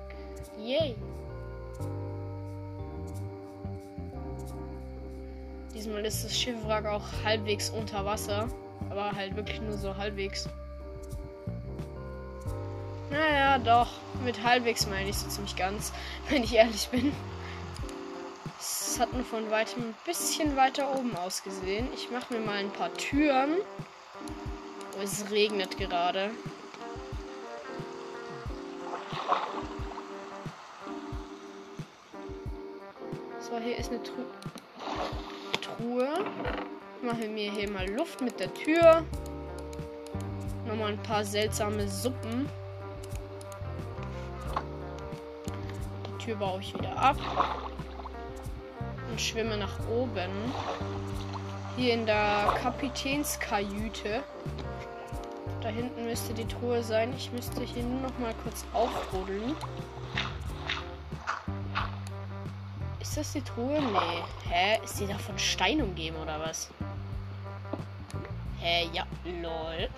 [0.58, 0.94] Yay.
[5.74, 8.46] Diesmal ist das Schiffwrack auch halbwegs unter Wasser.
[8.90, 10.46] Aber halt wirklich nur so halbwegs.
[13.10, 13.88] Naja, doch.
[14.26, 15.90] Mit halbwegs meine ich so ziemlich ganz,
[16.28, 17.14] wenn ich ehrlich bin.
[19.00, 21.88] Es hat nur von weitem ein bisschen weiter oben ausgesehen.
[21.94, 23.56] Ich mache mir mal ein paar Türen.
[24.94, 26.30] Oh, es regnet gerade.
[33.38, 34.26] So, hier ist eine Truhe.
[35.62, 36.08] Truhe.
[37.00, 39.02] Mache mir hier mal Luft mit der Tür.
[40.66, 42.50] Nochmal ein paar seltsame Suppen.
[46.06, 47.16] Die Tür baue ich wieder ab.
[49.10, 50.30] Und schwimme nach oben.
[51.76, 54.22] Hier in der Kapitänskajüte.
[55.60, 57.12] Da hinten müsste die Truhe sein.
[57.16, 59.56] Ich müsste hier nur noch mal kurz aufbuddeln.
[63.00, 63.80] Ist das die Truhe?
[63.80, 64.48] Nee.
[64.48, 64.78] Hä?
[64.84, 66.70] Ist die da von Stein umgeben oder was?
[68.60, 68.88] Hä?
[68.92, 69.88] Ja, lol.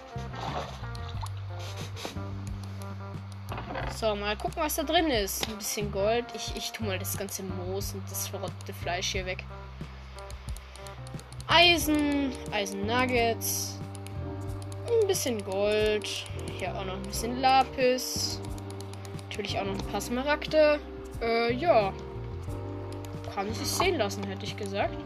[3.95, 5.49] So, mal gucken, was da drin ist.
[5.49, 6.25] Ein bisschen Gold.
[6.35, 9.45] Ich, ich tue mal das ganze Moos und das verrottete Fleisch hier weg.
[11.47, 13.79] Eisen, Eisen-Nuggets.
[14.87, 16.27] Ein bisschen Gold.
[16.59, 18.41] Hier auch noch ein bisschen Lapis.
[19.29, 20.81] Natürlich auch noch ein paar Smaragde.
[21.21, 21.93] Äh, ja
[23.35, 24.97] kann sich sehen lassen, hätte ich gesagt.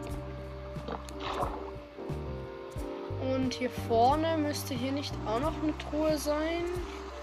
[3.21, 6.65] Und hier vorne müsste hier nicht auch noch eine Truhe sein.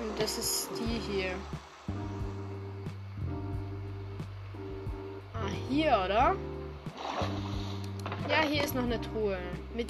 [0.00, 1.30] Und das ist die hier.
[5.74, 6.36] Hier, oder?
[8.28, 9.38] Ja, hier ist noch eine Truhe.
[9.74, 9.88] Mit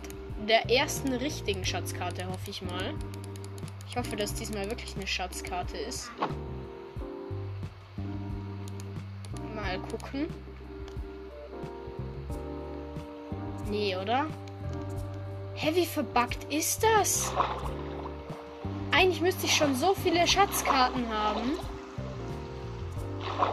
[0.49, 2.95] der ersten richtigen Schatzkarte, hoffe ich mal.
[3.89, 6.11] Ich hoffe, dass diesmal wirklich eine Schatzkarte ist.
[9.55, 10.27] Mal gucken.
[13.71, 14.27] Nee, oder?
[15.55, 17.31] Hä, wie verbuggt ist das?
[18.91, 21.53] Eigentlich müsste ich schon so viele Schatzkarten haben.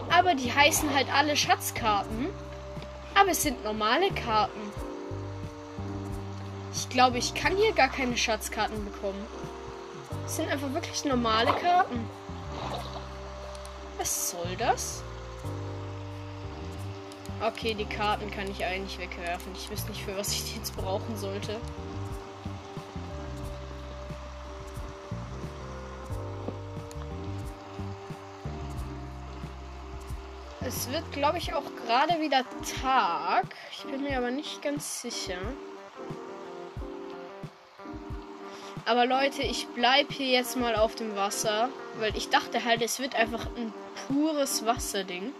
[0.10, 2.30] Aber die heißen halt alle Schatzkarten.
[3.15, 4.60] Aber es sind normale Karten.
[6.73, 9.25] Ich glaube, ich kann hier gar keine Schatzkarten bekommen.
[10.25, 12.10] Es sind einfach wirklich normale Karten.
[13.97, 15.04] Was soll das?
[17.41, 19.51] Okay, die Karten kann ich eigentlich wegwerfen.
[19.56, 21.60] Ich wüsste nicht, für was ich die jetzt brauchen sollte.
[30.91, 32.43] Wird, glaube ich, auch gerade wieder
[32.82, 33.45] Tag.
[33.71, 35.38] Ich bin mir aber nicht ganz sicher.
[38.86, 42.99] Aber Leute, ich bleibe hier jetzt mal auf dem Wasser, weil ich dachte halt, es
[42.99, 43.73] wird einfach ein
[44.08, 45.34] pures Wasserding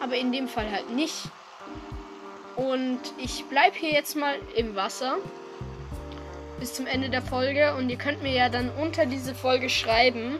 [0.00, 1.24] aber in dem Fall halt nicht.
[2.56, 5.16] Und ich bleibe hier jetzt mal im Wasser
[6.58, 10.38] bis zum Ende der Folge und ihr könnt mir ja dann unter diese Folge schreiben,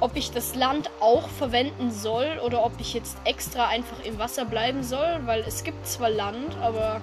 [0.00, 4.44] ob ich das Land auch verwenden soll oder ob ich jetzt extra einfach im Wasser
[4.44, 7.00] bleiben soll, weil es gibt zwar Land, aber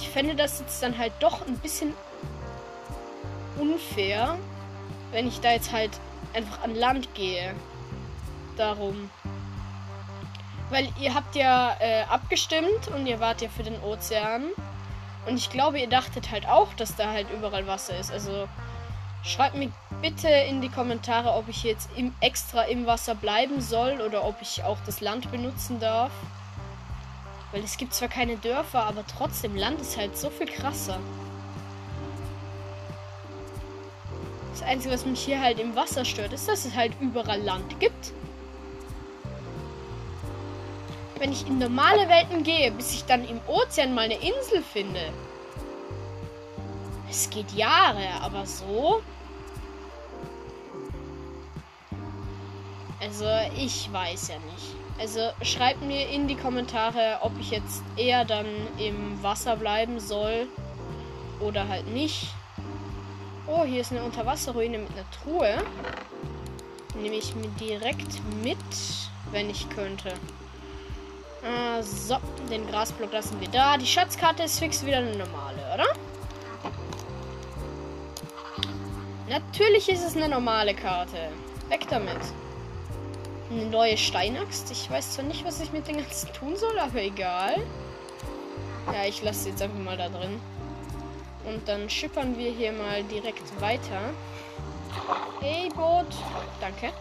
[0.00, 1.94] ich fände das jetzt dann halt doch ein bisschen
[3.58, 4.38] unfair,
[5.12, 5.92] wenn ich da jetzt halt
[6.34, 7.54] einfach an Land gehe.
[8.56, 9.10] Darum.
[10.70, 14.44] Weil ihr habt ja äh, abgestimmt und ihr wart ja für den Ozean.
[15.26, 18.12] Und ich glaube, ihr dachtet halt auch, dass da halt überall Wasser ist.
[18.12, 18.48] Also
[19.24, 19.72] schreibt mir
[20.02, 24.36] bitte in die Kommentare, ob ich jetzt im, extra im Wasser bleiben soll oder ob
[24.42, 26.12] ich auch das Land benutzen darf.
[27.52, 30.98] Weil es gibt zwar keine Dörfer, aber trotzdem, Land ist halt so viel krasser.
[34.52, 37.80] Das Einzige, was mich hier halt im Wasser stört, ist, dass es halt überall Land
[37.80, 38.12] gibt
[41.24, 45.00] wenn ich in normale Welten gehe, bis ich dann im Ozean mal eine Insel finde.
[47.08, 49.02] Es geht Jahre, aber so.
[53.00, 53.26] Also,
[53.56, 54.84] ich weiß ja nicht.
[54.98, 58.46] Also schreibt mir in die Kommentare, ob ich jetzt eher dann
[58.78, 60.46] im Wasser bleiben soll
[61.40, 62.28] oder halt nicht.
[63.46, 65.58] Oh, hier ist eine Unterwasserruine mit einer Truhe.
[66.94, 68.56] Nehme ich mir direkt mit,
[69.32, 70.10] wenn ich könnte.
[71.42, 72.16] Äh, so,
[72.50, 73.76] den Grasblock lassen wir da.
[73.76, 75.86] Die Schatzkarte ist fix wieder eine normale, oder?
[79.28, 81.30] Natürlich ist es eine normale Karte.
[81.70, 82.20] Weg damit.
[83.50, 84.70] Eine neue Steinaxt.
[84.70, 87.56] Ich weiß zwar nicht, was ich mit den ganzen tun soll, aber egal.
[88.92, 90.40] Ja, ich lasse sie jetzt einfach mal da drin.
[91.46, 94.10] Und dann schippern wir hier mal direkt weiter.
[95.40, 96.06] Hey, Boot.
[96.60, 96.92] Danke.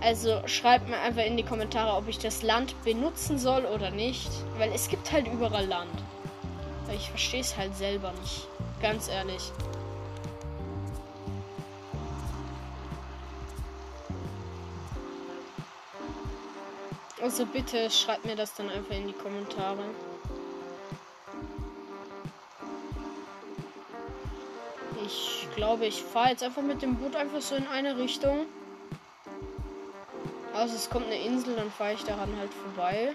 [0.00, 4.30] Also schreibt mir einfach in die Kommentare, ob ich das Land benutzen soll oder nicht.
[4.56, 5.90] Weil es gibt halt überall Land.
[6.94, 8.46] Ich verstehe es halt selber nicht.
[8.80, 9.52] Ganz ehrlich.
[17.22, 19.82] Also bitte schreibt mir das dann einfach in die Kommentare.
[25.04, 28.46] Ich glaube, ich fahre jetzt einfach mit dem Boot einfach so in eine Richtung.
[30.54, 33.14] Also es kommt eine Insel, dann fahre ich daran halt vorbei.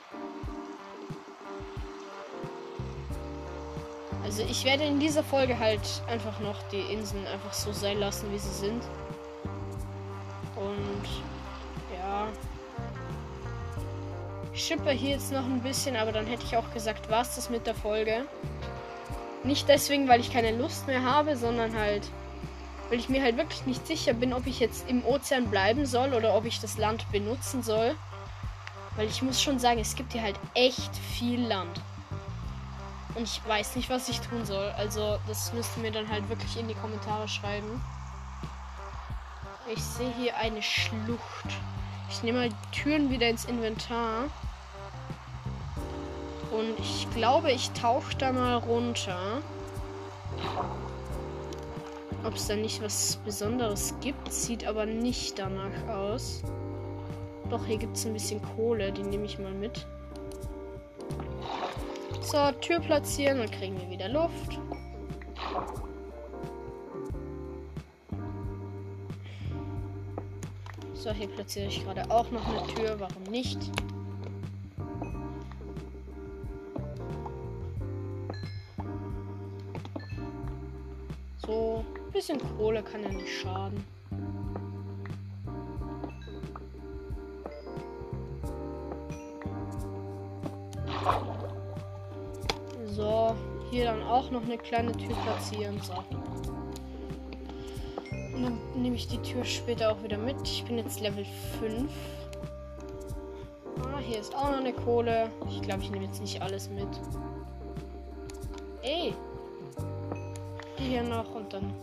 [4.32, 8.32] Also ich werde in dieser Folge halt einfach noch die Inseln einfach so sein lassen,
[8.32, 8.82] wie sie sind.
[10.56, 11.06] Und
[11.94, 12.30] ja.
[14.54, 17.50] Ich schippe hier jetzt noch ein bisschen, aber dann hätte ich auch gesagt, was das
[17.50, 18.24] mit der Folge.
[19.44, 22.10] Nicht deswegen, weil ich keine Lust mehr habe, sondern halt,
[22.88, 26.14] weil ich mir halt wirklich nicht sicher bin, ob ich jetzt im Ozean bleiben soll
[26.14, 27.96] oder ob ich das Land benutzen soll.
[28.96, 31.82] Weil ich muss schon sagen, es gibt hier halt echt viel Land.
[33.16, 34.72] Und ich weiß nicht, was ich tun soll.
[34.78, 37.82] Also, das müsst ihr mir dann halt wirklich in die Kommentare schreiben.
[39.74, 41.48] Ich sehe hier eine Schlucht.
[42.10, 44.26] Ich nehme mal die Türen wieder ins Inventar.
[46.52, 49.42] Und ich glaube, ich tauche da mal runter.
[52.24, 56.44] Ob es da nicht was Besonderes gibt, sieht aber nicht danach aus.
[57.50, 59.86] Doch, hier gibt es ein bisschen Kohle, die nehme ich mal mit.
[62.22, 64.60] So, Tür platzieren, dann kriegen wir wieder Luft.
[70.94, 73.00] So, hier platziere ich gerade auch noch eine Tür.
[73.00, 73.58] Warum nicht?
[81.46, 83.84] So, ein bisschen Kohle kann ja nicht schaden.
[93.72, 95.82] Hier dann auch noch eine kleine Tür platzieren.
[95.82, 95.94] So.
[98.36, 100.36] Und dann nehme ich die Tür später auch wieder mit.
[100.44, 101.26] Ich bin jetzt Level
[101.60, 101.92] 5.
[103.80, 105.30] Ah, hier ist auch noch eine Kohle.
[105.50, 106.88] Ich glaube, ich nehme jetzt nicht alles mit.
[108.84, 109.14] Ey.
[110.78, 111.74] Hier noch und dann.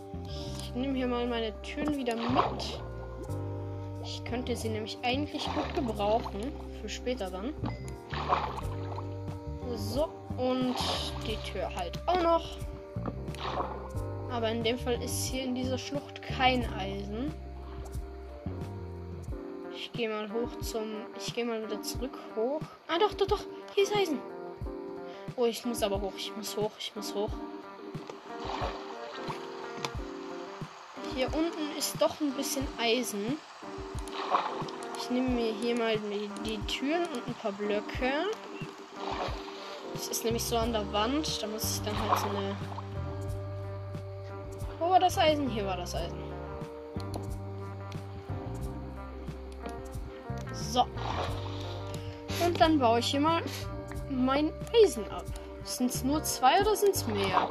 [0.59, 2.81] Ich nehme hier mal meine Türen wieder mit.
[4.03, 6.51] Ich könnte sie nämlich eigentlich gut gebrauchen.
[6.81, 7.53] Für später dann.
[9.75, 10.09] So.
[10.39, 10.75] Und
[11.27, 12.57] die Tür halt auch noch.
[14.31, 17.33] Aber in dem Fall ist hier in dieser Schlucht kein Eisen.
[19.75, 20.83] Ich gehe mal hoch zum.
[21.17, 22.61] Ich gehe mal wieder zurück hoch.
[22.87, 23.41] Ah doch, doch, doch.
[23.75, 24.19] Hier ist Eisen.
[25.35, 26.13] Oh, ich muss aber hoch.
[26.15, 26.71] Ich muss hoch.
[26.79, 27.31] Ich muss hoch.
[31.15, 33.37] Hier unten ist doch ein bisschen Eisen.
[34.97, 35.97] Ich nehme mir hier mal
[36.45, 38.29] die Türen und ein paar Blöcke.
[39.99, 41.43] Das ist nämlich so an der Wand.
[41.43, 42.55] Da muss ich dann halt so eine.
[44.79, 45.49] Wo war das Eisen?
[45.49, 46.17] Hier war das Eisen.
[50.53, 50.85] So.
[52.45, 53.43] Und dann baue ich hier mal
[54.09, 54.53] mein
[54.85, 55.25] Eisen ab.
[55.65, 57.49] Sind es nur zwei oder sind es mehr?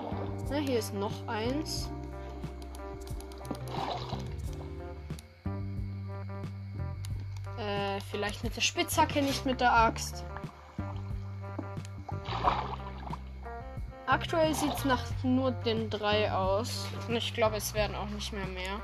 [0.48, 1.90] Na, hier ist noch eins.
[7.58, 10.24] Äh, vielleicht mit der Spitzhacke, nicht mit der Axt.
[14.20, 16.86] Aktuell sieht es nach nur den drei aus.
[17.06, 18.80] Und ich glaube, es werden auch nicht mehr mehr.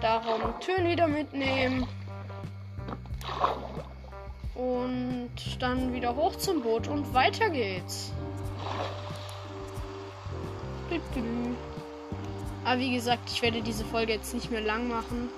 [0.00, 1.86] Darum Türen wieder mitnehmen.
[4.56, 8.12] Und dann wieder hoch zum Boot und weiter geht's.
[12.64, 15.28] Aber wie gesagt, ich werde diese Folge jetzt nicht mehr lang machen.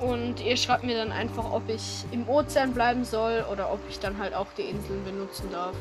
[0.00, 3.98] Und ihr schreibt mir dann einfach, ob ich im Ozean bleiben soll oder ob ich
[3.98, 5.74] dann halt auch die Inseln benutzen darf.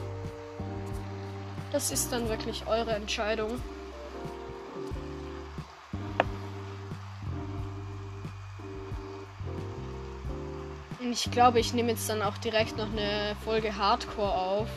[1.72, 3.61] Das ist dann wirklich eure Entscheidung.
[10.99, 14.67] Und ich glaube, ich nehme jetzt dann auch direkt noch eine Folge Hardcore auf.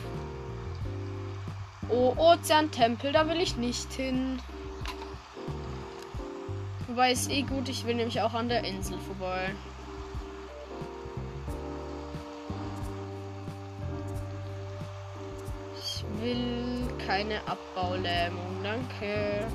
[1.88, 4.38] Oh, Ozeantempel, da will ich nicht hin.
[6.88, 9.50] Wobei ist eh gut, ich will nämlich auch an der Insel vorbei.
[17.12, 19.46] Keine Abbaulähmung, danke.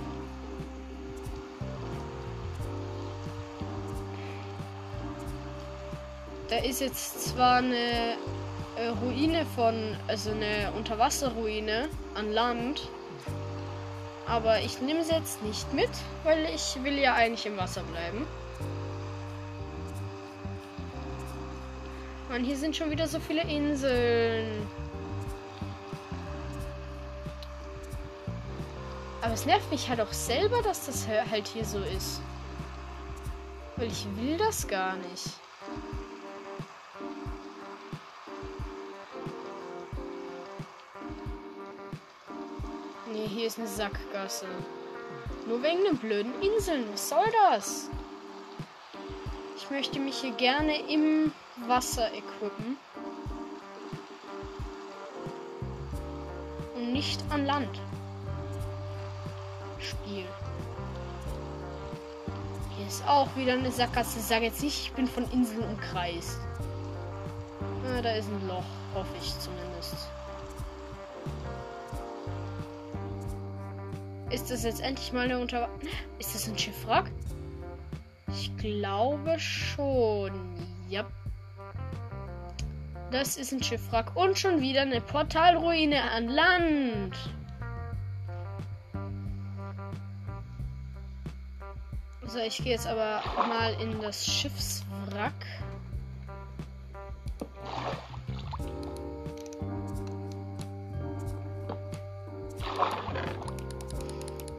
[6.49, 8.13] Da ist jetzt zwar eine
[8.75, 9.73] äh, Ruine von,
[10.07, 12.89] also eine Unterwasserruine an Land.
[14.27, 15.89] Aber ich nehme sie jetzt nicht mit,
[16.23, 18.27] weil ich will ja eigentlich im Wasser bleiben.
[22.29, 24.67] Mann, hier sind schon wieder so viele Inseln.
[29.27, 32.21] Aber es nervt mich halt auch selber, dass das halt hier so ist.
[33.75, 35.31] Weil ich will das gar nicht.
[43.27, 44.45] hier ist eine Sackgasse.
[45.45, 46.85] Nur wegen den blöden Inseln.
[46.93, 47.89] Was soll das?
[49.57, 51.33] Ich möchte mich hier gerne im
[51.67, 52.77] Wasser equippen.
[56.77, 57.81] Und nicht an Land.
[59.89, 60.25] Spiel.
[62.75, 64.19] Hier ist auch wieder eine Sackgasse.
[64.19, 66.39] Ich sage jetzt nicht, ich bin von Inseln umkreist.
[67.85, 68.63] Ah, da ist ein Loch,
[68.93, 69.95] hoffe ich zumindest.
[74.29, 75.69] Ist das jetzt endlich mal eine Unter...
[76.19, 77.09] Ist das ein Schiffwrack?
[78.29, 80.33] Ich glaube schon.
[80.89, 81.05] Ja.
[83.09, 84.15] Das ist ein Schiffwrack.
[84.15, 87.15] Und schon wieder eine Portalruine an Land.
[92.27, 95.33] So, ich gehe jetzt aber mal in das Schiffswrack.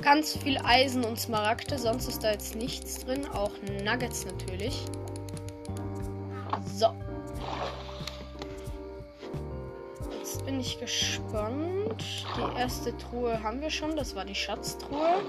[0.09, 3.29] ganz viel Eisen und Smaragde, sonst ist da jetzt nichts drin.
[3.29, 3.53] Auch
[3.85, 4.87] Nuggets natürlich.
[6.75, 6.95] So.
[10.19, 12.25] Jetzt bin ich gespannt.
[12.39, 13.97] Die erste Truhe haben wir schon.
[13.97, 15.21] Das war die Schatztruhe.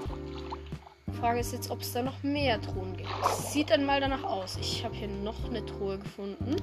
[1.20, 3.08] Frage ist jetzt, ob es da noch mehr Truhen gibt.
[3.50, 4.56] Sieht dann mal danach aus.
[4.60, 6.56] Ich habe hier noch eine Truhe gefunden.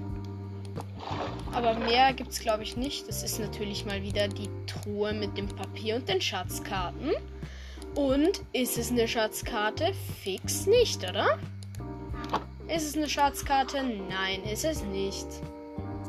[1.53, 3.07] Aber mehr gibt es, glaube ich, nicht.
[3.07, 7.11] Das ist natürlich mal wieder die Truhe mit dem Papier und den Schatzkarten.
[7.93, 9.93] Und ist es eine Schatzkarte?
[10.23, 11.37] Fix nicht, oder?
[12.67, 13.83] Ist es eine Schatzkarte?
[13.83, 15.27] Nein, ist es nicht.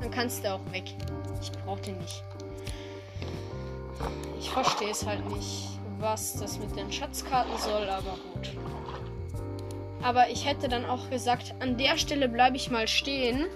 [0.00, 0.84] Dann kannst du auch weg.
[1.40, 2.22] Ich brauche den nicht.
[4.40, 8.50] Ich verstehe es halt nicht, was das mit den Schatzkarten soll, aber gut.
[10.02, 13.46] Aber ich hätte dann auch gesagt, an der Stelle bleibe ich mal stehen.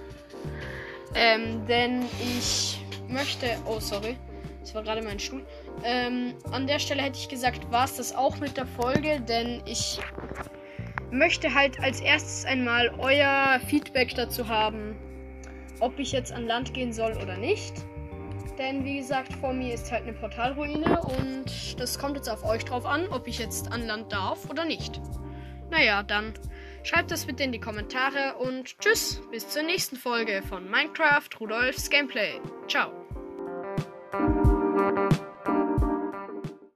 [1.14, 2.04] Ähm, denn
[2.36, 3.46] ich möchte.
[3.66, 4.16] Oh, sorry.
[4.60, 5.44] Das war gerade mein Stuhl.
[5.84, 9.60] Ähm, an der Stelle hätte ich gesagt, war es das auch mit der Folge, denn
[9.66, 9.98] ich
[11.10, 14.96] möchte halt als erstes einmal euer Feedback dazu haben,
[15.80, 17.74] ob ich jetzt an Land gehen soll oder nicht.
[18.58, 22.64] Denn wie gesagt, vor mir ist halt eine Portalruine und das kommt jetzt auf euch
[22.64, 25.00] drauf an, ob ich jetzt an Land darf oder nicht.
[25.70, 26.34] Naja, dann
[26.82, 31.88] schreibt das bitte in die Kommentare und tschüss, bis zur nächsten Folge von Minecraft Rudolfs
[31.88, 32.40] Gameplay.
[32.68, 32.92] Ciao.